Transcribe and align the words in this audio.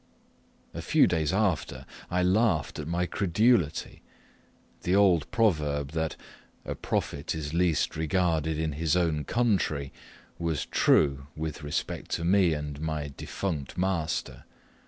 A 0.73 0.81
few 0.81 1.05
days 1.05 1.31
after 1.31 1.85
I 2.09 2.23
laughed 2.23 2.79
at 2.79 2.87
my 2.87 3.05
credulity. 3.05 4.01
The 4.81 4.95
old 4.95 5.29
proverb, 5.29 5.89
that 5.91 6.15
"a 6.65 6.73
prophet 6.73 7.35
is 7.35 7.53
least 7.53 7.95
regarded 7.95 8.57
in 8.57 8.71
his 8.71 8.95
own 8.95 9.25
country," 9.25 9.93
was 10.39 10.65
true 10.65 11.27
with 11.35 11.61
respect 11.61 12.09
to 12.13 12.23
me 12.25 12.55
and 12.55 12.81
my 12.81 13.13
defunct 13.15 13.77
master. 13.77 14.43